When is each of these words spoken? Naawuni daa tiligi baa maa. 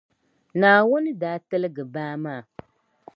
Naawuni 0.59 1.11
daa 1.21 1.37
tiligi 1.49 1.83
baa 1.93 2.13
maa. 2.23 2.41